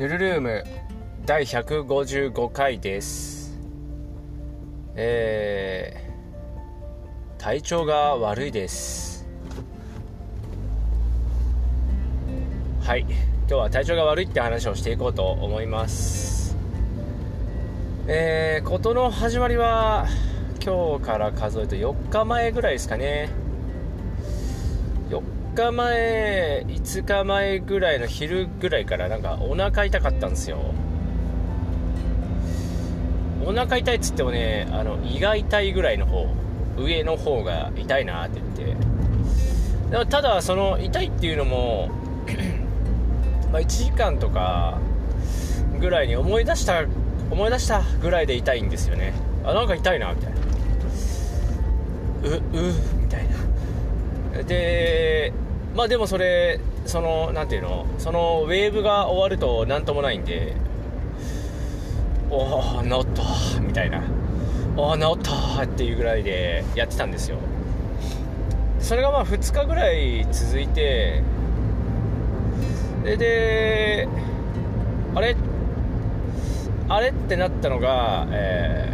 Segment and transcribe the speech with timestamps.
[0.00, 0.64] ヌルルーム
[1.26, 3.60] 第155回です。
[4.96, 9.28] えー、体調が悪いです。
[12.80, 13.00] はい。
[13.00, 13.10] 今
[13.46, 16.56] 日は体調が悪いって話をしていこうと思います。
[18.06, 20.06] えー、事の始まりは
[20.64, 23.39] 今日から数えると4日前ぐらいですかね。
[25.54, 30.58] 4日前5日前ぐらいの昼ぐらいからなんかお腹痛かったんですよ。
[33.44, 36.28] お腹痛いっつってもねあの胃が痛いぐらいの方
[36.78, 40.06] 上の方が痛いなって言って。
[40.06, 41.90] ただその痛いっていうのも
[43.52, 44.78] ま1時間とか
[45.80, 46.84] ぐらいに思い出した
[47.28, 49.14] 思い出したぐらいで痛いんですよね。
[49.44, 50.38] あなんか痛いなみたいな。
[52.22, 52.40] うう
[53.00, 53.39] みたいな。
[54.46, 55.32] で
[55.74, 60.54] まあでもそれその何ていうのそのウェーブが終わると何ともないんで
[62.30, 64.02] おお治ったみたいな。
[64.76, 67.38] おお治ったっていうぐらいでやってたんですよ。
[68.78, 71.22] それがまあ2日ぐらい続いて
[73.04, 74.08] でで
[75.14, 75.36] あれ
[76.88, 78.92] あれってなったのがえ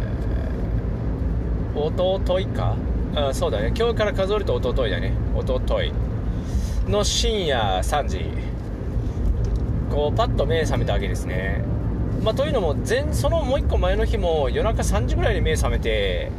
[1.73, 2.75] ー、おとといか
[3.17, 3.73] あそうだね。
[3.75, 5.11] 今日から数えるとおとといだね。
[5.35, 5.91] おととい
[6.87, 8.25] の深夜3時。
[9.89, 11.63] こうパッと目覚めたわけですね、
[12.21, 16.29] まあ、というのも前そのもう1個前の日も夜中3時ぐらいに目覚めて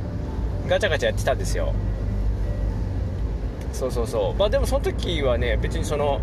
[0.68, 1.74] ガチャガチャやってたんですよ。
[3.72, 4.38] そうそうそう。
[4.38, 6.20] まあでもその時はね別にその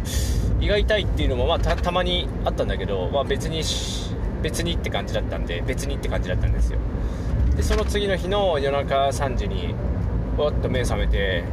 [0.61, 3.61] 胃が痛いっていうのもまあたまにあったんだけど、まあ、別に
[4.41, 6.79] 別にって感じだったんで別にって感じだったんですよ。
[7.57, 9.73] でその次の日の夜中3時に
[10.37, 11.43] わっと目覚めて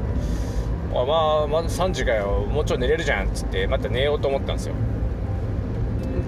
[0.94, 4.74] あまあまだ3時かよもうちょい寝れるじゃんっつってまた寝ようと思ったんですよ。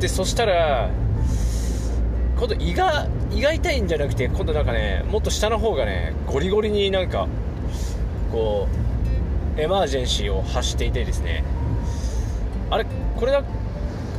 [0.00, 0.90] でそしたら
[2.36, 7.28] 今度胃が胃が痛いんじゃなくて今度なんかねもっと下の方がねゴリゴリになんか
[8.32, 8.68] こ
[9.56, 11.44] うエマージェンシーを発していてですね。
[12.70, 13.42] あれこれだ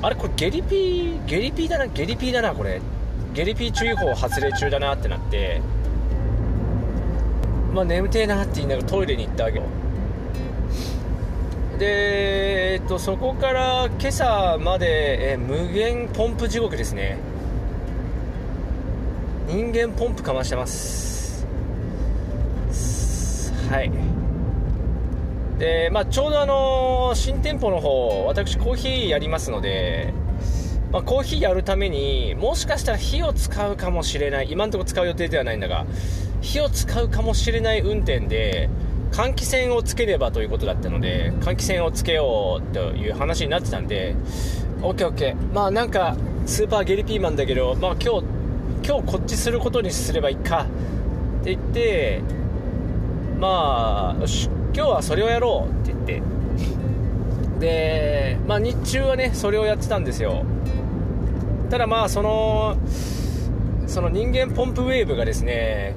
[0.01, 2.81] あれこれゲリピーゲリピーだなゲリピーだなこれ。
[3.33, 5.61] ゲリピー注意報発令中だなってなって。
[7.75, 9.63] まあ眠てえなって言いながらトイレに行ったわけよ。
[11.77, 17.17] で、えっと、そこから今朝まで、え無限ポンプ地獄ですね。
[19.49, 21.45] 人間ポンプかましてます。
[23.69, 23.91] はい。
[25.59, 30.13] で、まあ、ちょうどあの新店舗の方私コーヒーやりますので、
[30.91, 34.51] まあ、コーヒーやるためにもしかしたら火を使うかもしれない。
[34.51, 35.85] 今のところ使う予定ではないんだが
[36.41, 38.69] 火を使うかもしれない運転で
[39.11, 44.15] 換気扇をつければということだったので換気扇をつけようという話になってたんで
[44.81, 48.25] OKOK まあなんかスーパーゲリピーマンだけど、まあ、今日
[48.87, 50.67] 今日こっちすることにすればいいか。
[51.41, 52.21] って言って
[53.39, 56.35] まあよし今日はそれをやろうって言って。
[57.59, 60.45] でまあ日中はねそれをやってたんですよ。
[61.69, 62.77] ただまあその
[63.87, 65.95] その人間ポンプウェーブがですね、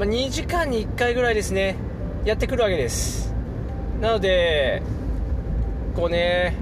[0.00, 1.76] まあ、2時間に1回ぐらいですね
[2.24, 3.34] やってくるわけです。
[4.00, 4.80] なので
[5.94, 6.56] こうね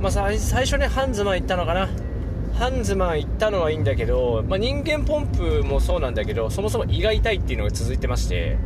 [0.00, 1.90] まあ最初ねハンズマン行ったのかな。
[2.54, 8.56] ハンズマン行ったのはいいんだけど、まあ、人間ポンプもそうなんだけどそもそも胃が痛いっていうのが続いてまして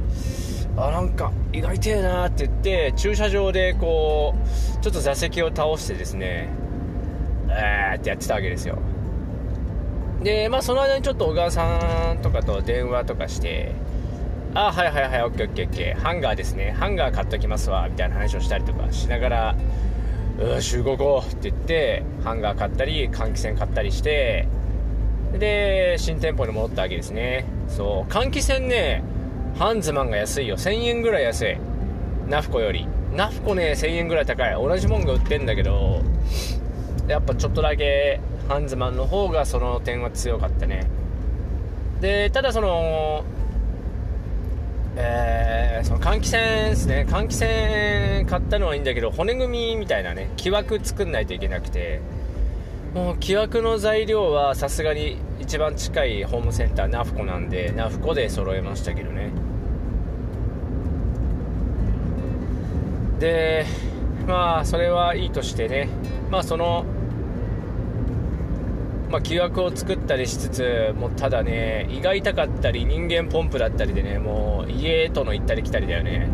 [0.77, 6.49] あなんか胃が痛えなって言って駐車場でこうちょっと座席を倒してですね
[7.49, 8.79] えーってやってたわけですよ。
[10.23, 13.73] でまあその間にちょっと小川さんとかと電話とかして
[14.55, 19.57] あはいはいはいオッケーオッケーオッケーハンガーですねハンガー買っときますわみたいな話をしたりとかしながら
[20.39, 24.49] よし動こうって言ってハンガー買ったり換気扇買ったりして
[25.39, 27.45] で新店舗に戻ったわけですね。
[27.69, 28.13] そう。
[28.13, 29.03] 換気扇ね
[29.57, 30.57] ハンズマンが安いよ。
[30.57, 31.57] 1000円ぐらい安い。
[32.29, 32.87] ナフコより。
[33.15, 34.53] ナフコね1000円ぐらい高い。
[34.53, 36.03] 同じもんが売ってんだけど
[37.07, 40.91] やっぱちょっとだけハンズマンの方がその点は強かったね。
[42.01, 43.25] でただその
[44.97, 47.07] えー、その換気扇ですね。
[47.09, 52.01] 換気扇買ったのはいいんだけど骨組みみたいなね木枠作んないといけなくて。
[52.93, 59.31] もう木枠の材料はさすがに一番近いホームセンターナフコなんでナフコで揃えましたけどね。
[63.21, 63.65] で
[64.27, 65.89] まあそれはいいとしてね。
[66.33, 66.85] まあその
[69.11, 76.29] まあ、木枠を作ったりしつつもうただね胃が痛かったり人間ポンプだったりでねもう家との行ったり来たりだよね。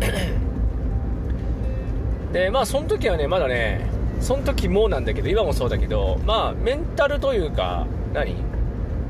[2.32, 3.82] でまあその時はねまだね
[4.20, 8.34] その時もなんだけど今もそうだけどまあメンタルというか何？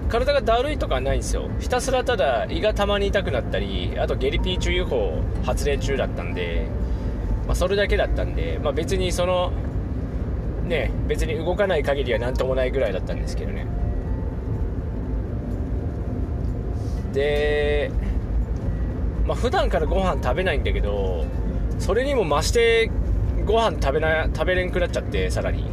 [0.08, 1.48] 体がだるいとかはないんですよ。
[1.60, 6.66] ひたすらただ胃がたまに痛くなったりあとゲリピー注意報発令中だったんで、
[7.46, 9.52] まあ、それだけだったんで、まあ、別にその
[10.70, 13.66] ね別に動かない限りは何ともないぐらいだったんですけどね。
[17.12, 17.90] で
[19.26, 21.26] まあ普段からご飯食べないんだけど
[21.78, 22.90] それにも増して
[23.44, 25.68] ご飯食べな食べれんくなっちゃってさらに。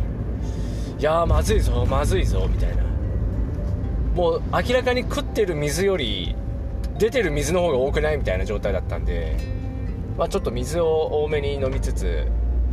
[1.00, 2.84] いやまずいぞまずいぞみたいな。
[4.16, 6.36] もう明らかに食ってる水より
[6.98, 9.38] 出てる水の方が多くないみたいな状態だったんで、
[10.18, 12.26] まあ、ちょっと水を多めに飲みつつ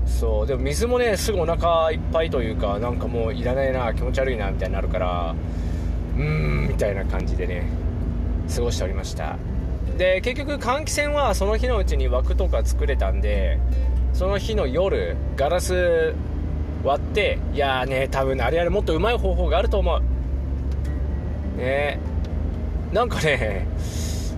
[0.06, 5.34] そうでも水もねすぐお腹いっぱいというかなんかもういらないな気持ち悪いなみたいになるから
[6.16, 7.66] うーんみたいな感じでね
[8.54, 9.36] 過ごしておりました。
[9.98, 13.58] で結局換気扇はその日のうちに枠とか作れたんで
[14.12, 16.14] その日の夜ガラス
[16.82, 21.58] 割っていやーね多分あれあれもっとうまい方法があると思う。
[21.58, 21.98] ね。
[22.92, 23.66] なんかね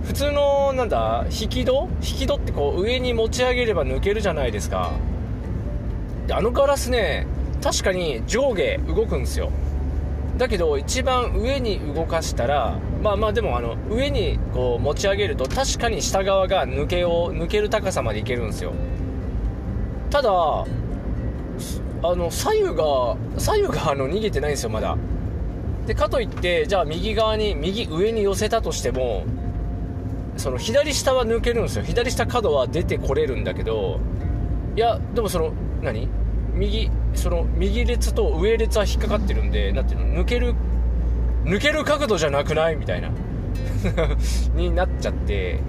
[0.04, 1.88] 普通のなんだ引き戸？
[2.00, 4.92] 引き戸ってこう上に持ち上げれば抜けるじゃないですか。
[6.26, 7.26] であのガラスね
[7.62, 9.50] 確かに上下動くんですよ。
[10.36, 18.72] だけど一番上に動かしたらまあまあでもあの上にこう持ち上げると確かに下側が抜けを抜ける高さまでいけるんですよ。
[20.10, 20.64] ただあ
[22.02, 24.96] の左右が左右があの逃げてないんですよまだ。
[25.86, 29.24] でかといってじゃあ右側に右上に寄せたとしても
[30.36, 31.84] その左下は抜けるんですよ。
[31.84, 34.00] 左下角は出てこれるんだけど
[34.76, 35.52] いやでもその
[35.82, 36.08] 何？
[36.54, 40.22] 右その右列と上列は引っかかってるんでなんていうの？
[40.22, 40.54] 抜ける
[41.44, 42.76] 抜ける角度じゃなくない？
[42.76, 43.10] みたいな。
[44.54, 45.60] になっちゃって。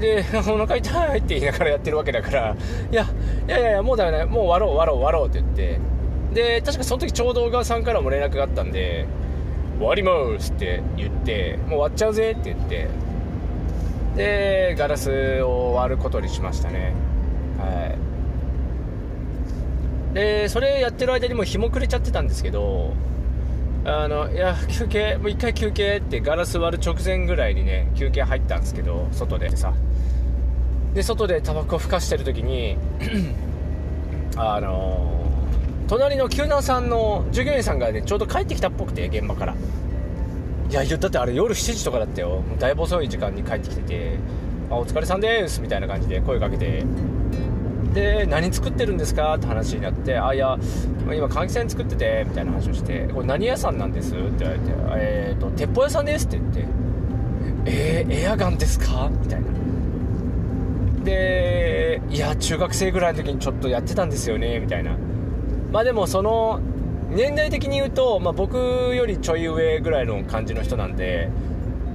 [0.00, 2.56] でお腹痛いって言いながらやってるわけだから。
[2.90, 3.06] いや
[3.46, 4.26] いやいやもうだめだ。
[4.26, 5.80] もう終わろう終わろう終わろうって言って。
[6.34, 9.06] で確かその時ちょうど小川さんからも連絡があったんで
[9.78, 12.88] 終わりますって言ってもう終わっちゃうぜって言って。
[14.16, 16.92] でガラスを割ることにしましたね
[17.58, 17.98] はい
[20.14, 22.92] でそれやってる間にもう日も暮れちゃってたんですけど
[23.84, 29.72] あのいや休憩もう一回休憩ってガラス割る直前ぐらいにね休憩入ったんですけど外でさ。
[30.94, 32.76] で外でタバコふかしてる時に
[34.36, 35.24] あの
[35.88, 39.54] 隣の救難さんの従業員さんがねちょうど帰ってきたっぽくて現場から。
[40.72, 42.40] いやだってあれ夜7時とかだったよ。
[42.40, 44.16] もうだいぶ遅い時間に帰ってきてて
[44.70, 46.84] 「あお疲れさんです」みたいな感じで声かけて
[47.94, 50.56] で何作ってるんですかって話になって「あいや
[51.06, 54.64] 今換気扇作ってて」みたいな話をして「これ何屋さんなんです?」って言われて
[54.96, 56.64] 「えっ、ー、と鉄砲屋さんです」って言って
[57.66, 59.46] 「えー、エアガンですか?」みたいな
[61.04, 64.60] でいや中学生ぐらいの時にちょっとやってたんですよね？
[64.60, 64.92] みたいな
[65.72, 66.60] まあでもその
[67.10, 71.28] 年代的に言うと、まあ、僕よりちょい上ぐらいの感じの人なんで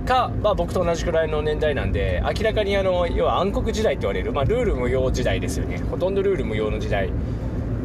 [0.07, 5.77] か、まあ、僕と同じくらいの年代なんで明らかにあの要は暗黒時代って言われる、まあ、ルール無用時代ですよね。
[5.92, 7.12] ほとんどルール無用の時代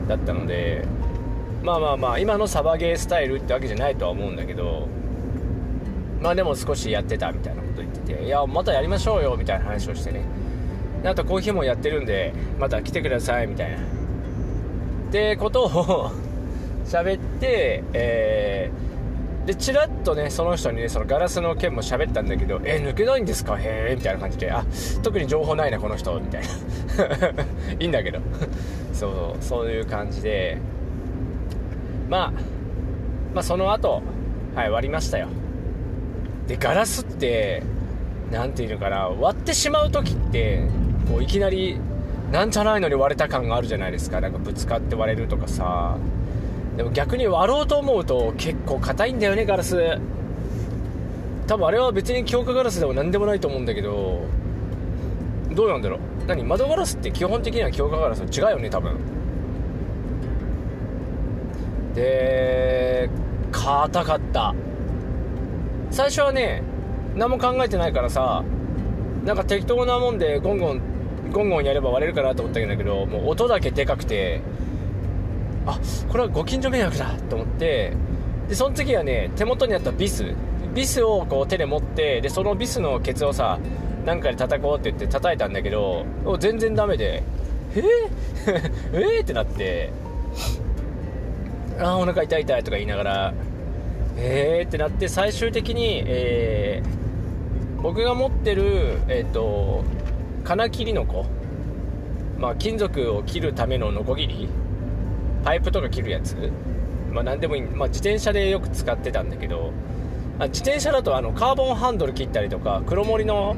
[0.09, 0.87] だったので
[1.63, 4.89] まあまあまあ今のサバゲースタイルってわけじゃないとは思うんだけど
[6.21, 10.25] まあでも少しやってたみたいなこと言ってていやまたやりましょうよみたいな話をしてね。
[11.05, 13.79] あとコーヒーもやってるんでまた来てくださいみたいな。
[13.79, 13.81] っ
[15.11, 16.11] てことを
[16.87, 18.92] 喋って、えー、
[19.47, 23.57] で、チラッとね、その人にね、そのガラスの件も喋ったんだけど、え抜けないんですか？
[23.59, 24.65] へえ、みたいな感じで、あ、
[25.03, 26.49] 特に情報ないな、この人、みたいな。
[27.81, 28.21] いいんだけど。
[28.95, 30.59] そう、そういう感じで、
[32.09, 32.33] まあ、
[33.35, 34.03] まあ、その後、
[34.55, 35.27] はい、割りましたよ。
[36.47, 37.63] で、ガラスって、
[38.31, 40.69] 何て言うのかな、割ってしまう時って、
[41.11, 41.81] こう、いきなり、
[42.31, 44.21] なんじゃないのに割れた感があるじゃないですか。
[44.21, 45.97] なんかぶつかって割れるとかさ。
[46.77, 49.99] でも逆に割ろうと思うと結構硬いんだよね、ガラス。
[51.47, 54.23] 多分あれは別に強化ガラスでも何でもないと思うんだけど、
[55.53, 55.99] どうなんだろう。
[56.27, 58.97] 何窓ガラスって基本的には強化ガラスと違うよね、多分。
[61.95, 63.11] で、
[63.51, 64.55] 硬かった。
[65.91, 66.63] 最初はね、
[67.15, 68.43] 何も考えてないからさ、
[69.25, 70.83] なんか適当なもんでゴンゴン
[71.33, 74.41] ゴンゴンやれば割れるかなと思ったんだけどもう音だけでかくて
[75.67, 75.79] あ
[76.09, 77.93] これはご近所迷惑だと思って
[78.49, 80.35] でその次はね手元にあったビス。
[80.75, 83.59] ビスをこう手で持ってでそのビスのケツをさ
[84.07, 86.07] なんかで叩こうって言って叩いたんだけど
[86.39, 87.23] 全然ダメで
[87.77, 87.81] え？
[87.81, 87.85] ー、
[88.95, 89.21] え？
[89.21, 89.91] ーってなって。
[91.79, 93.35] あお腹痛い痛いとか言いながら
[94.17, 99.85] えーってなって最終的に、えー、僕が持ってるえっ、ー、と
[100.45, 101.25] 金切りの子、
[102.39, 104.49] まあ、金属を切るためのノコギリ
[105.45, 106.37] パイプとか切るやつ？
[107.13, 109.73] まあ何でもいい、まあ、自転車でよく使ってたんだけど
[110.39, 113.57] あ自転車だとあのカーボンハンドル切ったりとか黒森の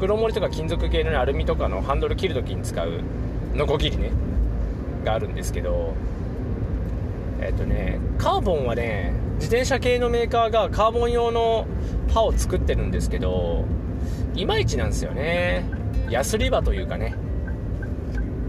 [0.00, 3.00] 黒森とか金属系の、アルミとかのハンドル切るときに使う
[3.54, 4.10] ノコギリね
[5.04, 5.94] があるんですけど
[7.40, 11.66] えっ、とねカーボンはね自転車系のメーカーがカーボン用の
[12.12, 13.64] 刃を作ってるんですけど
[14.34, 15.64] いまいちなんですよね。
[16.10, 17.14] ヤスリ刃というかね。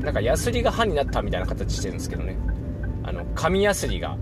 [0.02, 2.38] なんかヤスリが刃になったみたいな形してるんですけどね。
[3.38, 4.18] 紙ヤスリが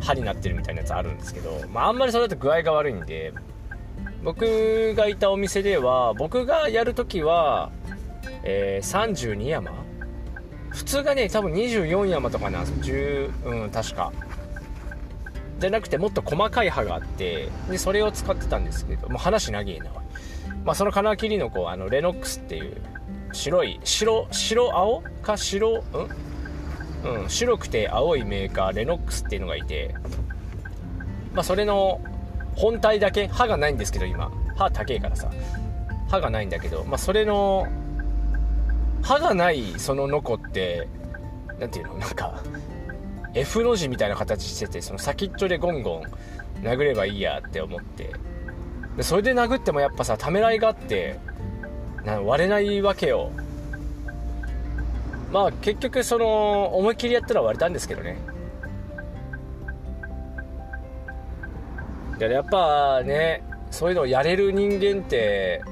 [0.00, 3.32] 歯になってるみたいなやつあるんですけど、まあ、あんまりそれだと具合が悪いんで
[4.22, 7.70] 僕がいたお店では僕がやるときは、
[8.42, 9.70] えー、32山
[10.70, 12.96] 普通がね多分24山とかなんですよ。
[13.44, 14.12] 10うん確か。
[15.58, 19.86] じゃなくてもっと細かい刃があってでそれを使ってたんですけどもう話長えな
[20.64, 22.76] まあ、その金切りのこあのレノックスっていう
[23.32, 26.08] 白い白白青か白うん？
[27.04, 29.94] うん白くて青いメーカーレノックスっていうのがいて
[31.34, 32.00] まあそれの
[32.54, 34.30] 本体だけ歯がないんですけど今。
[34.56, 35.30] 歯高えからさ。
[36.08, 37.66] 歯がないんだけどまあそれの
[39.02, 40.88] 歯がないそのノコって
[41.60, 41.94] 何ていうの？
[41.98, 42.42] なんか
[43.34, 46.02] F の字みたいな形しててその先っちょでゴンゴ
[46.62, 48.12] ン殴ればいいやって思って。
[48.96, 51.18] でそれで殴ってもやっぱさためらいがあって
[52.04, 53.30] な割れないわけよ。
[55.36, 58.16] まあ結局その思いっきりやったら割れたんですけどね。
[62.18, 65.62] やっぱねそういうのをやれる人間って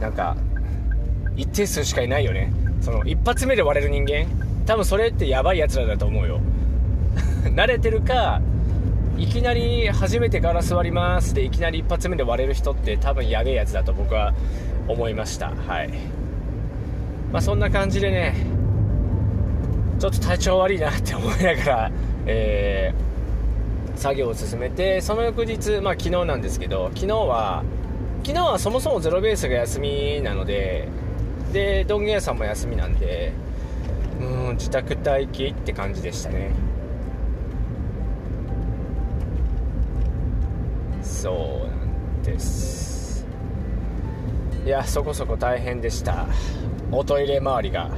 [0.00, 0.38] なんか
[1.36, 2.50] 一定数しかいないよね。
[2.80, 4.24] その一発目で割れる人間。
[4.64, 6.40] 多分それってやばいやつらだと思うよ。
[7.54, 8.40] 慣れてるか
[9.18, 11.34] いきなり初めてガラス割ります。
[11.34, 14.32] でいきなり一発目で割れる人って多分やべえやつだと僕は
[14.88, 15.50] 思いました。
[15.50, 16.19] はい。
[17.32, 18.34] まあそんな感じでね
[19.98, 21.92] ちょっと体調悪いなって思いながら、
[22.26, 27.64] えー、作業を進めてその翌日まあ昨日なんですけど昨日は
[28.24, 30.88] 昨日はそもそもゼロベースが休みなので
[31.52, 33.32] でドンゲ屋さんも休みなんで
[34.20, 36.50] うん自宅待機って感じでしたね。
[41.02, 43.26] そうなんです。
[44.64, 46.26] いやそこそこ大変でした。
[46.92, 47.82] おトイレ周りが。
[47.82, 47.88] は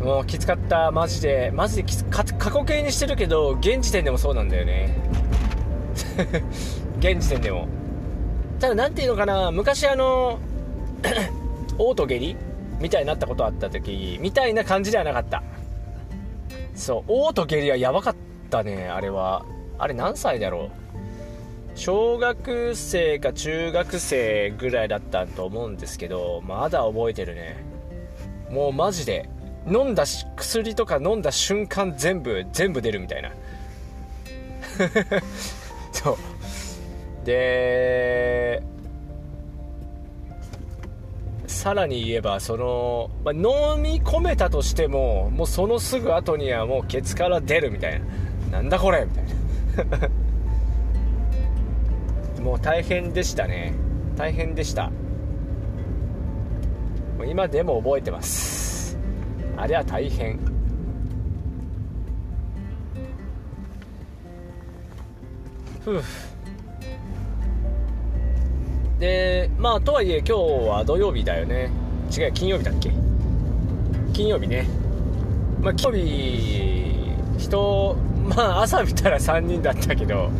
[0.00, 0.02] い。
[0.04, 4.94] もうきつかったマジでマジできつ過去形にしてるけど現時点でもそうなんだよね。
[7.00, 7.66] 現時点でも。
[8.60, 10.38] ただ何ていうのかな昔あの
[11.78, 12.36] オート下痢
[12.80, 15.42] みたいになったことあった時みたいな感じではなかった。
[16.74, 18.16] そうオート下痢はやばかっ
[18.50, 19.44] たねあれは。
[19.78, 20.87] あれ何歳だろう？
[21.78, 27.56] 小学生か中学生ぐらいだったと思うんですけどまだ覚えてるね。
[28.50, 29.28] もうマジで
[29.64, 30.04] 飲んだ
[30.36, 33.30] 薬とか飲んだ瞬間全部全部出るみたいな。
[35.92, 36.16] そう。
[37.24, 38.60] で
[41.46, 48.00] さらに言えばその、まあ、飲み込めたとしてももうそのすぐ後にはもうケツから出るみたい
[48.50, 48.58] な。
[48.58, 49.20] なんだこれみた
[49.96, 50.27] いな。
[52.40, 53.74] もう大変でしたね。
[54.16, 54.90] 大変でした。
[57.26, 58.96] 今でも覚えてます。
[59.56, 60.38] あれは大変。
[65.84, 66.02] ふう。
[68.98, 70.32] でまあとはいえ今日
[70.68, 71.70] は土曜日だよね。
[72.16, 72.90] 違う金曜日だっけ？
[74.12, 74.66] 金曜日ね。
[75.60, 77.96] まあ金曜日人
[78.28, 80.30] まあ朝見たら3人だったけど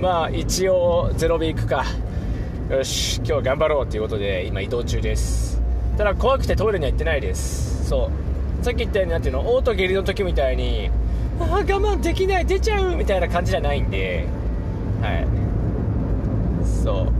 [0.00, 1.84] まあ一応ゼロで行くか。
[2.68, 5.62] よし今日頑張ろうということで今移動中です。
[5.96, 7.88] ただ怖くてトイレには行ってないです。
[7.88, 8.10] そ
[8.60, 8.64] う。
[8.64, 10.90] さっき言ったようになていうのオート下痢の時みたいに
[11.38, 14.26] ああ我慢できない出ちゃうみたいな感じじゃないんで。
[15.00, 15.26] はい。
[16.66, 17.12] そう。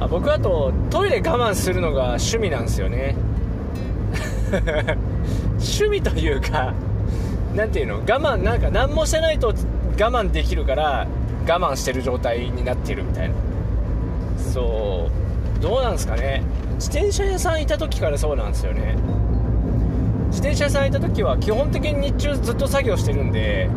[0.00, 3.14] あ僕あとトイレ我慢するのが趣味なんですよね。
[5.60, 6.72] 趣味というか
[7.54, 7.94] 何ていうの？
[7.96, 9.52] 我慢なんか何もしてないと我
[10.10, 11.06] 慢できるから
[11.48, 13.34] 我慢してる状態になってるみたいな。
[14.38, 15.08] そ
[15.58, 15.62] う。
[15.62, 16.42] どうなんですかね？
[16.76, 18.96] 自転車屋さんいた時からそうなんですよね。
[20.30, 23.68] 自転車屋さんいた時は基本的に日中ずっと作業してるんで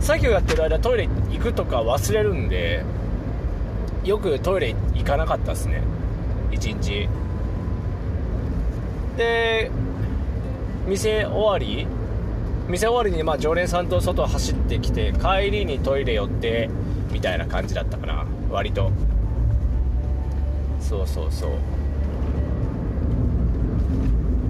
[0.00, 2.82] 作業やってる間トイレ行くとか忘れるんで
[4.04, 5.80] よくトイレ行かなかったっすね。
[6.50, 7.08] 1日。
[9.16, 9.70] で
[10.86, 11.86] 店終わり？
[12.68, 16.70] 店終わりにまあ常連さんと外走ってきて帰りにトイレ寄って
[17.10, 18.90] みたいな感じだったかな割と。
[20.80, 21.50] そうそうそう。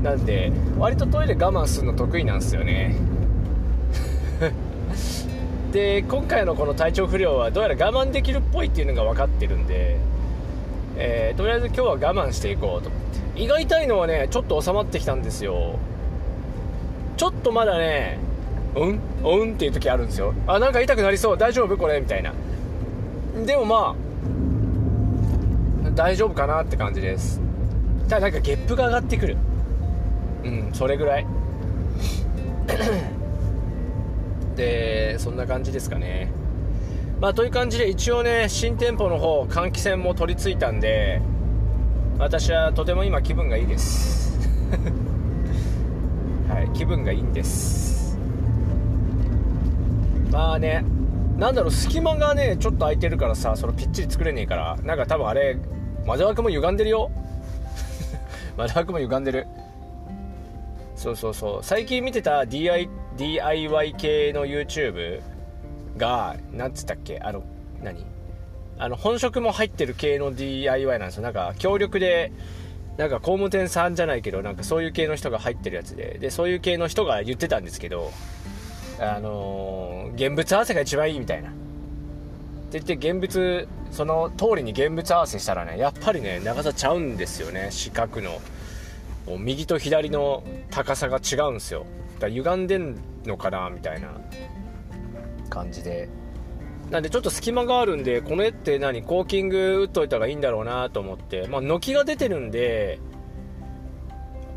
[0.03, 2.97] なんで割とトイレ我慢するの得意なんですよね。
[5.73, 9.97] で今回のこの体調不良はどうやら我慢できるっぽいっていうのが分かってるんで、
[10.97, 13.01] えー、とりあえず今日は我慢していこうと思っ
[13.35, 13.43] て。
[13.43, 15.79] 胃が痛いのはねちょっと収まってきたんですよ。
[17.23, 18.19] ちょっとまだね
[18.75, 18.99] うん？
[19.23, 20.35] うんっていう時あるんですよ。
[20.49, 21.39] あなんか痛くなりそう。
[21.39, 22.01] 大丈夫これ？
[22.01, 22.33] みたいな。
[23.47, 23.95] でもま
[25.87, 27.41] あ大丈夫かなって感じです。
[28.09, 29.37] ただなんかゲップが上がってくる。
[30.43, 31.27] うんそれぐらい。
[34.57, 36.33] でそんな感じですかね。
[37.21, 41.23] まあという感じで一応ね新店舗の方換気扇も取り付いたんで
[42.19, 44.37] 私はとても今気分がいいです。
[46.53, 48.19] はい気分がいいんです。
[50.31, 50.85] まあね
[51.39, 55.57] なんだろう隙間がねちょっと空いてるからさそのぴっちり作れねえからなんか多分あれ
[56.07, 57.11] 窓枠も歪んでるよ。
[58.57, 59.47] 窓枠も歪んでる。
[60.95, 61.65] そうそうそう。
[61.65, 65.21] 最近見てた DI DIY 系の YouTube
[65.97, 67.19] がなんつったっけ？
[67.21, 67.43] あの
[67.83, 68.05] 何？
[68.79, 71.23] あの本職も入ってる系の DIY なんですよ。
[71.23, 72.33] なんか協力で
[72.97, 78.13] なんか工務店さんじゃないけどなんかそういう系の人が入ってるやつででそういう系の人が言ってたんですけど
[79.01, 81.51] あのー、現物合わせが一番いいみたいな。
[81.51, 81.53] っ
[82.73, 87.69] て言って現物その通りに現物合わせしたらねやっぱりね長さちゃうんですよね。
[87.71, 88.41] 四角の。
[89.39, 91.87] 右と左の高さが違うんですよ。
[92.15, 94.09] だから歪んでんのかなみたいな
[95.51, 96.09] 感じで。
[96.91, 99.03] なんでちょっと隙間があるんでこの絵って何？
[99.03, 101.47] コーキング打っといた方がいいんだろうなと思って。
[101.49, 102.99] まあ軒が出てるんで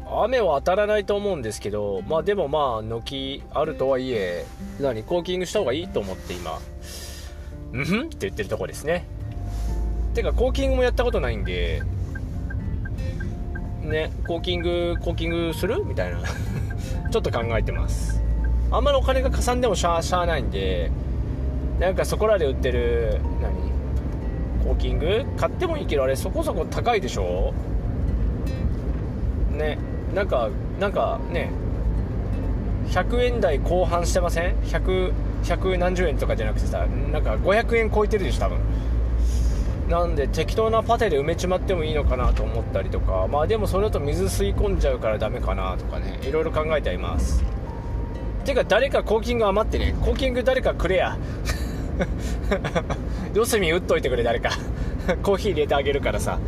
[0.07, 4.45] 雨は当たらないと思うんですけどまあでもまあ軒あるとはいえ
[4.81, 5.03] 何？
[5.03, 6.59] コーキングした方がいいと思って今。
[7.71, 8.01] うんふん？
[8.07, 9.07] って言ってるとこですね。
[10.13, 11.81] てかコーキングもやったことないんで
[13.81, 14.11] ね？
[14.27, 15.85] コーキングコーキングする？
[15.85, 16.19] みたいな。
[17.11, 18.21] ちょっと考えてます。
[18.71, 20.91] あんまりお金がかさんでもしゃあしゃあないんで
[21.79, 23.53] なんかそこらで売ってる何？
[24.63, 25.25] コーキング？
[25.37, 27.53] 買ってもいいけどあれそこそこ高いでしょ？
[29.51, 29.77] ね。
[30.13, 31.51] なんかなんかね。
[32.87, 35.11] 100円台後半してません？100,
[35.43, 38.59] 100何十円とかじゃなくてさなんか500円超えてるでしょ多分。
[39.89, 43.27] なんで適当なパテで埋めちまってもいいのかなと思ったりとか。
[43.27, 46.19] まあでもそれだと水吸い込んじゃうからダメかなとかね。
[46.23, 47.43] いろいろ考えてはいます。
[48.45, 49.95] てか誰かコーキング余ってね。
[50.01, 51.17] コーキング誰かくれや。
[53.33, 54.51] 四隅打っといてくれ誰か。
[55.23, 56.39] コーヒー入れてあげるからさ。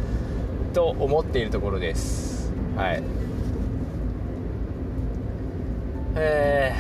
[0.73, 2.53] と思っているところです。
[2.75, 3.03] はい。
[6.15, 6.75] え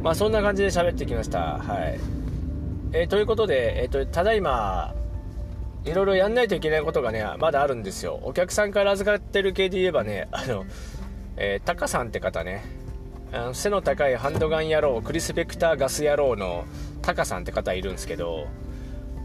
[0.00, 1.58] ー、まあそんな感じで喋ってきました。
[1.58, 2.00] はい。
[2.92, 4.94] えー、ということで、えーとただいま
[5.84, 8.20] いろいろやんないといけないことがね、まだあるんですよ。
[8.22, 10.66] お客さんから預かってる系で言えばね、あの、
[11.36, 12.64] えー、タカさんって方ね、
[13.32, 16.64] あの背の高いハンドガン野郎、クリス・ペクターガス野郎の
[17.02, 18.46] タカさんって方いるんですけど、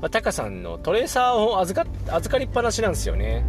[0.02, 3.44] まあ、タカさんのトレーサーを預か預かりっぱなしなんですよね。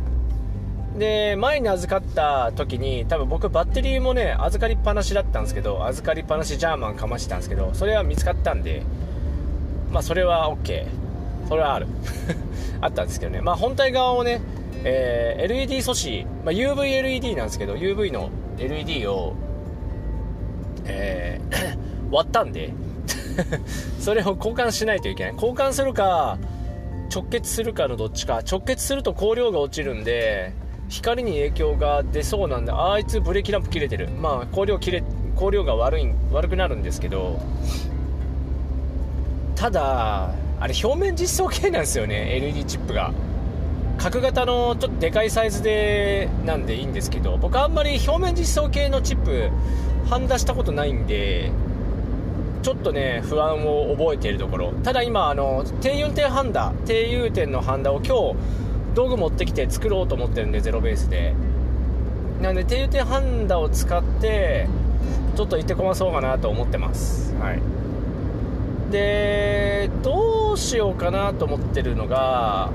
[0.99, 8.83] で、前に預かった時に、多分僕バッテリーもね、預かりっぱなしだったんですけど、預かりっぱなしジャーマンかましてたんですけど、それは見つかったんで、
[9.91, 10.87] まあそれは OK。
[11.49, 11.87] それはある。
[12.81, 14.41] あったんですけどね、まあ、本体側をね、
[14.85, 19.35] えー、LED 素子、まあ、UVLED なんですけど UV の LED を、
[20.85, 22.73] えー、 割ったんで
[24.01, 25.33] それを交換しないといけない。
[25.35, 26.39] 交換するか
[27.15, 28.39] 直結するかのどっちか。
[28.39, 30.53] 直結すると光量が落ちるんで
[30.89, 34.09] 光に影響が出そうなんであいつブレーキランプ切れてる。
[34.09, 35.03] まあ光量切れ
[35.35, 37.39] 光量が悪い悪くなるんですけど
[39.55, 43.13] ただあれ表面実装系なんですよね LED チップが。
[43.99, 49.49] 角型のちょっとでかいサイズでなんでいいんですけど僕あんまり表面実装系のチップ
[50.11, 51.51] ハンダしたことないんで
[52.67, 54.73] ちょっとね不安を覚えているところ。
[54.83, 58.35] ただ今あの低運転ハンダ低融点のハンダを今日
[58.97, 61.33] 道具持ってきて作ろうと思ってるんでゼロベースで。
[62.43, 64.67] なので低融点ハンダを使って
[65.37, 67.37] ちょっと行ってこまそうかなと思ってます。
[67.37, 67.61] はい。
[68.91, 72.73] でどうしようかなと思ってるのが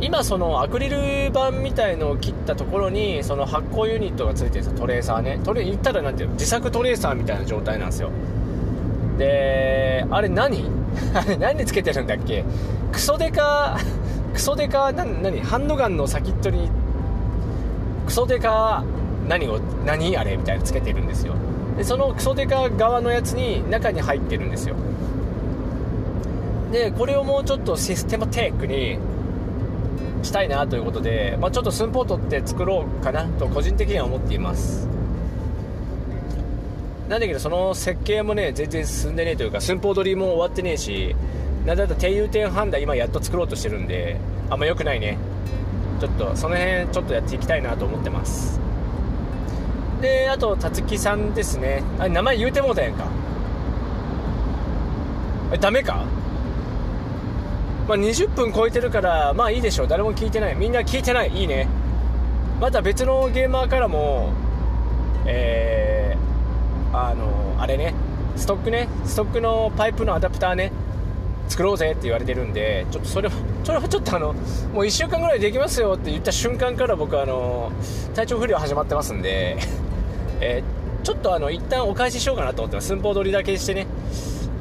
[0.00, 4.78] 今そのアクリル板みたいのを切ったところにその発光ユニットがついてるんですよ。
[4.78, 5.38] トレーサーね。
[5.44, 6.36] トレ言ったら何ていうの？
[6.36, 8.08] 自作トレーサーみたいな状態なんですよ
[9.18, 10.64] であれ何？
[11.14, 12.44] あれ何でつけてるんだっけ？
[12.92, 13.78] クソデカ
[14.32, 15.40] クソデカな何？
[15.40, 16.70] ハンドガンの先っちょに
[18.06, 18.84] クソデカ
[19.28, 20.16] 何を何？
[20.16, 21.34] あれみたいなつけてるんですよ。
[21.76, 24.76] でそのクソデカ側のやつに中に入ってるんですよ。
[26.72, 28.98] でこれをもうちょっとシステマテックに
[30.22, 34.88] したいなということで、まあ、ちょっと寸法取って作ろうかなと個人的には思っています。
[37.08, 41.16] なんだけどその設計もね全然進んでねえというか寸法取りも終わってねえし
[41.64, 44.18] なんだったら低油点ハンダ今やっと作ろうとしてるんで
[44.50, 45.18] あんま良くないね。
[46.00, 48.60] ちょっとその辺ちょっとやっていきたいなと思ってます。
[50.00, 51.82] であとたつきさんですね。
[51.98, 53.06] あれ名前言うてもうたやんか。
[55.52, 56.04] えダメか？
[57.88, 59.88] まあ、20分超えてるからまあいいでしょう。
[59.88, 60.54] 誰も聞いてない。
[60.54, 61.30] みんな聞いてない。
[61.30, 61.66] いいね。
[62.60, 64.32] また別のゲーマーからも
[65.26, 65.87] えー、
[66.92, 67.94] あのあれね
[68.36, 70.72] ストックねストックのパイプのアダプターね
[71.48, 73.30] 作ろうぜって言われてるんでちょっとそれ
[73.64, 77.72] それはちょっとあのもう1週間ぐらいできますよって言った瞬間から僕あの
[78.14, 79.58] 体調不良始まってますんで
[80.40, 80.62] え、
[81.02, 82.88] ちょっとあの一旦お返ししようかなと思ってます。
[82.88, 83.86] 寸法取りだけしてね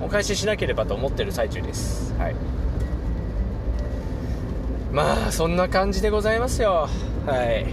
[0.02, 2.16] お返ししなければと思ってる最中です。
[2.18, 2.36] はい。
[4.92, 6.90] まあそんな感じでございますよ。
[7.26, 7.66] はい。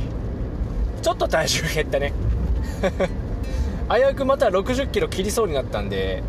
[1.03, 2.13] ちょっと体重減ったね。
[3.91, 6.23] 危うくまた6 0キロ切りそうになったんで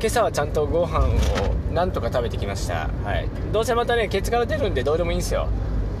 [0.00, 5.48] 今朝はちゃんとご飯をなんとか食べてきました、はい、どうせまたねケツから出るんでどうでもいいんですよ。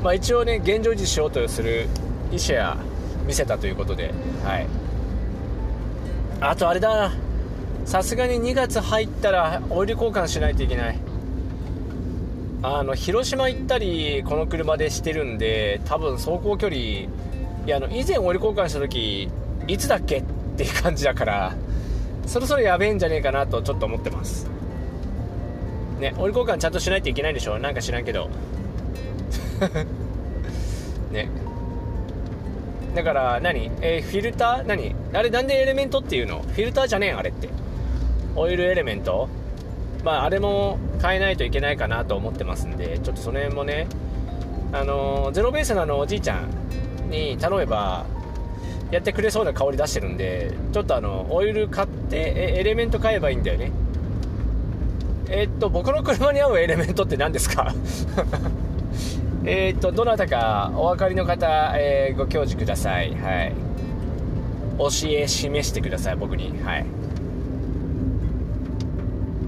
[0.02, 1.88] まあ、一応ね現状維持しようとする
[2.30, 2.76] 意思や
[3.26, 4.12] 見せたということで。
[4.44, 4.66] はい。
[6.40, 7.12] あとあれだ。
[7.86, 10.98] さすがに2月入ったらオイル交換しないといけない。
[12.62, 17.08] あの広島行ったりこの車でしてるんで多分走行距離い
[17.66, 19.28] やあの以前オイル交換した時
[19.66, 20.24] いつだっけっ
[20.54, 21.54] っていう感じだから
[22.26, 24.46] そろそろやべえんじゃねえかなとちょっと思ってます。
[26.00, 28.30] ねオイル交換ちゃんとしないといけないんでしょなんか知らんけど。
[31.12, 31.28] ね。
[32.94, 33.70] だから何？
[33.82, 34.66] えー、フィルター？
[34.66, 34.94] 何？
[35.12, 36.40] あれなんでエレメントっていうの？
[36.42, 37.48] フィルターじゃねえあれって。
[38.36, 39.28] オイルエレメント？
[40.02, 43.86] まああれも変えないといけないかなと思ってますんでちょっとその辺もね。
[44.72, 48.06] あのゼロベースのあのおじいちゃんに頼めば
[48.90, 52.16] やってくれそうな香り出してるんでちょっとあのオイル買って
[52.58, 53.72] エレメント買えばいいんだよね。
[55.28, 57.74] えー、っと僕の車に合うエレメントって何ですか？
[59.46, 63.14] えっとどなたかお分かりの方、えー、ご教示ください。
[63.14, 63.52] はい。
[64.78, 66.52] 教え示してください僕に。
[66.62, 66.86] はい。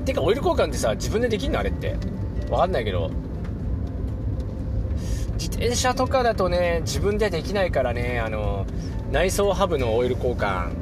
[0.05, 1.61] てかオイル交換ってさ自分でできんの？
[1.61, 1.96] あれって。
[2.49, 3.11] 分かんないけど。
[5.38, 8.66] 自転車とかだとね自分でできないからねあの
[9.11, 10.73] 内装ハブのオイル交換。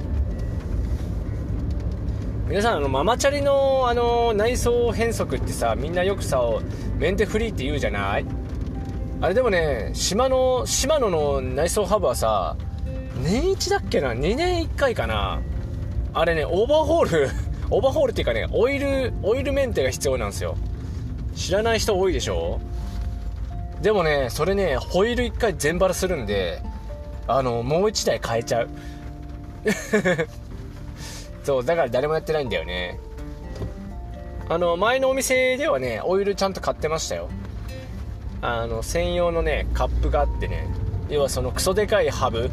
[2.49, 6.41] 皆さんあのママチャリのあの内装変則ってさみんなよくさ
[6.99, 8.27] メンテフリーって言うじゃない？
[9.21, 12.57] あれでもね島の島野の内装ハブはさ
[13.23, 15.41] 年一だっけな？2年1回かな？
[16.13, 17.31] あれねオーバーホール
[17.71, 20.57] オーバーホールっていうかねオイルオイルメンテが必要なんですよ。
[21.35, 22.61] 知らない人多いでしょ？
[23.81, 26.63] でもねそれねホイール1回全バラするんで
[27.27, 28.69] あのもう1台変えちゃう。
[31.43, 32.99] そうだから誰もやってないんだよね。
[34.49, 37.29] あの前のお店ではねオイルちゃんと買ってましたよ。
[38.43, 40.69] あの専用のねカップがあってね。
[41.09, 42.51] 要はそのクソでかいハブ。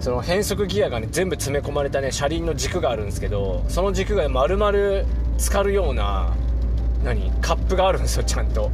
[0.00, 4.72] その変速ギアがね全部詰め込まれたね車輪の軸があるんですけどその軸が丸々
[5.38, 6.34] 浸かるような
[7.02, 8.70] 何カップがあるんですよちゃんと。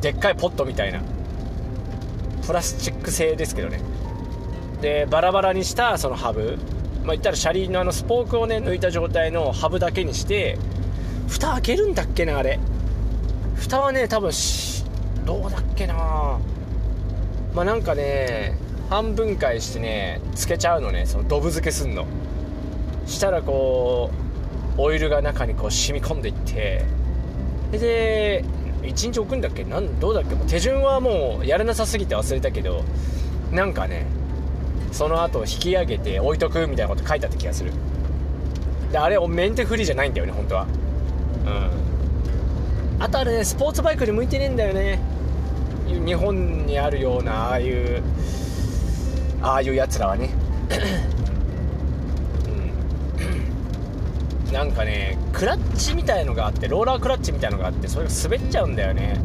[0.00, 1.00] でっかいポットみたいな。
[2.46, 3.80] プラスチック製ですけどね。
[4.80, 6.58] でバラバラにしたそのハブ。
[7.04, 10.58] まあ言ったら車輪のあのスポークをね抜いた状態のハブだけにして
[11.28, 12.58] 蓋開けるんだっけなあれ。
[13.56, 14.30] 蓋はね多分
[15.24, 15.94] どうだっけな。
[17.54, 18.56] まあなんかね
[18.88, 22.06] 半分解してねつけちゃうのねそのドブ漬けすんの。
[23.06, 24.10] したらこ
[24.76, 26.84] うオイルが中にこう染み込んでいって。
[27.72, 28.44] で
[28.82, 29.62] 1日置くんだっけ？
[29.64, 30.34] なんどうだっけ？
[30.34, 32.82] もう手順はもうやらなさすぎて忘れたけど
[33.52, 34.06] なんかね
[34.92, 37.72] その後引き上げて置いとくみたいなこと書いてあった気がする。
[38.92, 40.66] であれメンテフリーじゃないんだよね本当は。
[41.46, 41.50] う
[42.98, 43.02] ん。
[43.02, 45.00] あとあれねスポーツバイクに向いてねえんだよね。
[45.86, 48.02] 日本にあるようなああいう
[49.42, 50.30] ああいうやつらはね。
[54.48, 54.52] うん。
[54.52, 59.20] なんかねクラッチみたいのがあってローラークラッチみたいのがあってそれが滑っちゃうんだよね。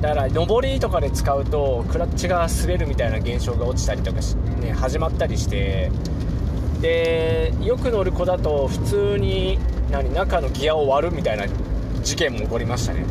[0.00, 4.20] だから上りとかで使うとクラッチが滑るみたいな現象が落ちたりとか
[4.64, 5.90] ね、始まったりして
[6.80, 9.58] でよく乗る子だと普通に
[9.90, 11.46] 何中のギアを割るみたいな
[12.02, 13.04] 事件も起こりましたね。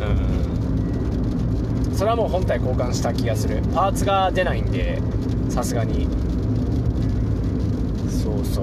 [0.00, 1.94] うん。
[1.94, 3.60] それはもう本体交換した気がする。
[3.74, 4.98] パーツが出ないんで
[5.48, 6.08] さすがに。
[8.08, 8.62] そうそ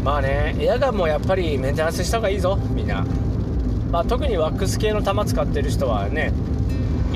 [0.00, 0.04] う。
[0.04, 3.06] まあねエアガンもやっぱりメンテナンスした方がいいぞみんな。
[3.92, 6.32] まあ、特にワックス系の玉使ってる人はね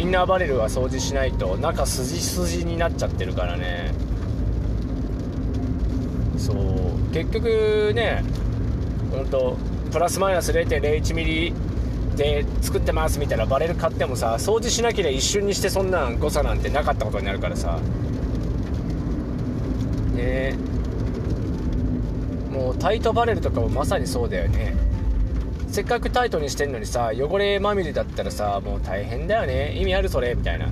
[0.00, 3.92] インナーバレルは掃除しないと中筋筋になっちゃってるからね。
[6.38, 7.12] そう。
[7.12, 8.24] 結局ね
[9.10, 9.58] 本当
[9.92, 11.54] プラスマイナス0.01ミリ
[12.16, 17.78] で作ってますみたいなバレル買ってもさ掃除しなければ一瞬にしてそんなん誤差なんてなかったことになるからさ。
[20.14, 20.56] ね。
[22.50, 24.74] もうタイトバレルとかもまさにそうだよね。
[25.70, 29.72] せっかくタイトにしてんのにさ汚れまみれだったらさもう大変だよね。
[29.78, 30.66] 意味あるそれみたいな。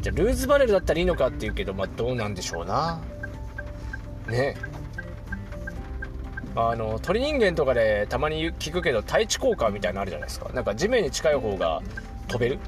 [0.00, 3.00] じゃルーズバレルだったらいいのかっていうけどまあどうなんでしょうな。
[4.28, 4.56] ね。
[6.56, 10.50] あの鳥人間とかでたまに聞くけど対地効果みたいなのあるじゃないですか。
[10.54, 11.82] なんか地面に近い方が
[12.28, 12.58] 飛べる？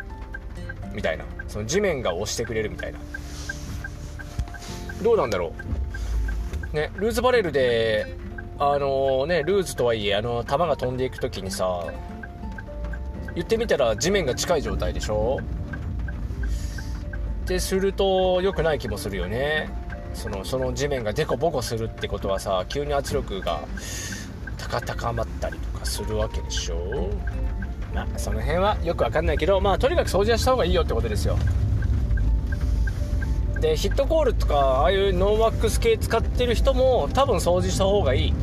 [0.93, 1.25] みたいな。
[1.49, 2.99] その地面が押してくれるみたいな。
[5.03, 5.55] どうなんだろ
[6.73, 6.77] う。
[6.77, 8.15] ねルーズバレルで
[8.59, 11.85] あのねルーズとはいえあの球が飛んでいく時にさ
[13.35, 15.39] 言ってみたら地面が近い状態でしょ？
[17.45, 19.69] ってすると良くない気もするよね。
[20.15, 23.61] そのその地面がデコボコするってことはさ急に圧力が
[24.57, 27.11] 高高まったりとかするわけでしょ？
[27.95, 31.37] まあその辺はよくわかんないけどまあとにかく掃除はした方がいいよってことですよ。
[33.67, 38.35] でヒットコールとかああいうノーワックス系使ってる人も多分掃除した方がいい。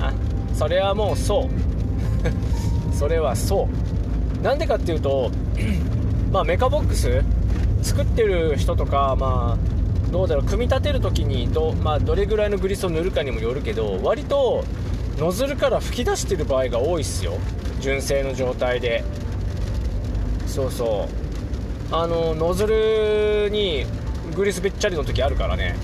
[0.00, 0.14] あ
[0.54, 2.94] それはもうそう。
[2.96, 3.68] それはそ
[4.40, 4.42] う。
[4.42, 5.30] なんでかっていうと
[6.30, 7.22] まあメカボックス
[7.82, 14.64] 作ってる人とかまあどうだろう組み立てる時にど,、まあ、どれぐらいのグリスを塗るかにもよるけど割と
[15.18, 17.34] ノズルから吹き出してる場合が多いっすよ。
[17.80, 19.04] 純正の状態で。
[20.46, 21.21] そうそう。
[21.94, 23.84] あのノズルに
[24.34, 25.76] グリスべっちゃりの時あるからね。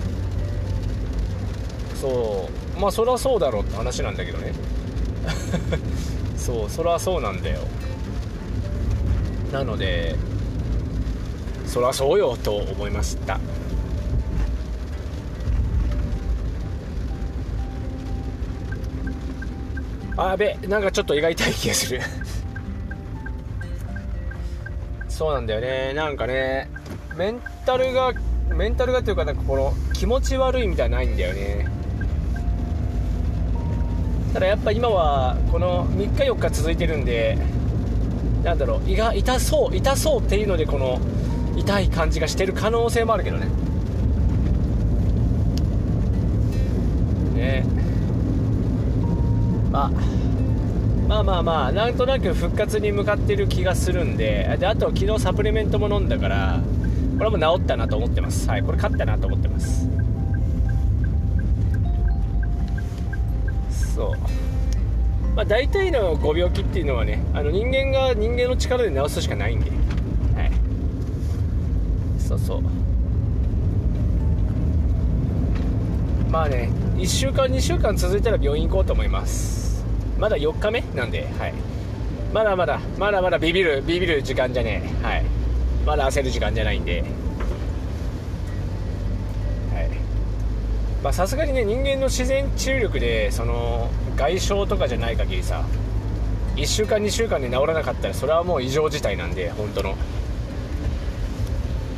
[2.01, 2.81] そう。
[2.81, 4.55] まあそりゃそうだろうって話なんだけどね。
[6.37, 7.61] そうそりゃそうなんだよ。
[9.53, 10.16] なので
[11.66, 13.38] そりゃそうよと思いました。
[20.16, 22.01] あやべなんかちょっと胃が痛い気がする。
[25.18, 25.94] そうなんだよね。
[25.94, 26.70] なんかね
[27.16, 28.12] メンタルが
[28.54, 31.66] メンタルがっていうかなんかこの気持ち悪いみたいなないんだよね。
[34.33, 37.37] ただやっぱ今はこの3日4日続いてるんで
[38.44, 41.00] なんだろう胃が痛そう痛そうっていうのでこの
[41.57, 43.46] 痛い感じがしてる可能性もあるけどね。
[47.35, 47.64] ね。
[49.72, 50.17] まあ
[51.18, 56.61] まあまあまあなんとなく復活に向かってる気がするんでであと昨日サプリメントも飲んだから
[57.18, 58.48] これも治ったなと思ってます。
[58.48, 59.88] はいこれ勝ったなと思ってます。
[63.96, 65.35] そう。
[65.35, 69.70] まあ大体のご病気っていうのはねあの人間が人間の力で治すしかないんで。
[69.70, 69.76] は
[70.44, 70.52] い。
[72.20, 72.62] そうそう。
[76.31, 79.67] まあね1週間2週間続いたら病院行こうと思います。
[80.18, 81.54] まだ4日目なんではい。
[82.33, 85.04] まだまだまだまだビビるビビる時間じゃねえ。
[85.04, 85.24] はい。
[85.87, 87.04] まだ焦る時間じゃないんで。
[91.12, 95.64] さすがにね人間の自然治癒力でその外傷とかじゃない限りさ
[96.57, 99.96] 1週間2週間で治らなかったらそれはもう異常事態なんで本当の。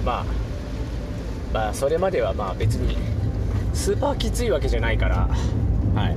[0.05, 0.25] まあ
[1.53, 2.97] まあそれまではまあ別に
[3.75, 5.29] スーパーきついわけじゃないから
[5.95, 6.17] はい。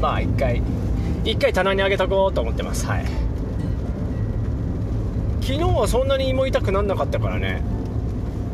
[0.00, 0.62] まあ一回
[1.24, 2.84] 一回棚にあげとこうと思ってます。
[2.86, 3.04] はい。
[5.40, 7.62] 昨日はそんなに胃も痛くなんなかったからね。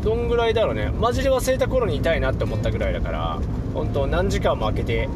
[0.02, 0.90] どんぐらいだろうね。
[0.90, 3.40] マジで忘れた頃に痛いなって思ったぐらいだから
[3.74, 5.08] 本当何時間も空けて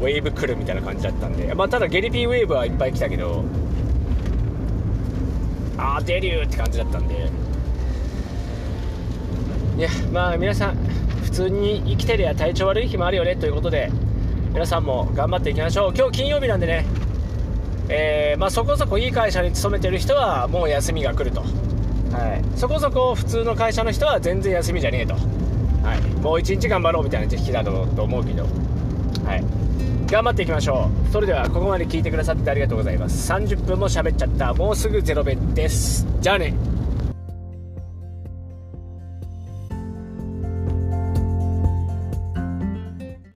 [0.00, 1.54] ウェーブ来るみたいな感じだったんで。
[1.54, 3.44] まあただゲリピーウェーブはいっぱい来たけど
[5.78, 7.30] ああデリューって感じだったんで。
[9.78, 10.76] いやまあ皆さん
[11.24, 13.90] 普通に生きてりゃ体調悪い日もあるよねということで。
[14.56, 15.92] 皆さんも頑張っていきましょう。
[15.94, 16.86] 今日金曜日なんでね。
[17.90, 29.44] えー、まあ、そこそこいい会社に勤めてる人はもう休みが来ると、はい、そこそこ普通の会社の人は全然休みじゃねえと、はい、もう一日頑張ろうみたいな時期だと思うけど、はい、
[30.10, 31.12] 頑張っていきましょう。
[31.12, 33.30] それではここまで聞いてくださってありがとうございます。
[33.30, 34.54] 30分も喋っちゃった。
[34.54, 36.06] もうすぐゼロベです。
[36.22, 36.54] じゃあね